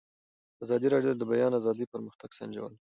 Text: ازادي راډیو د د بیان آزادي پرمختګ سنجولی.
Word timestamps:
ازادي 0.63 0.87
راډیو 0.93 1.11
د 1.13 1.17
د 1.19 1.23
بیان 1.31 1.51
آزادي 1.59 1.85
پرمختګ 1.93 2.29
سنجولی. 2.39 2.77